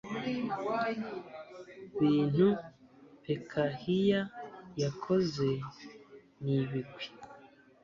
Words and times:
bintu 1.99 2.47
pekahiya 3.23 4.21
yakoze 4.81 5.49
n 6.43 6.45
ibigwi 6.59 7.05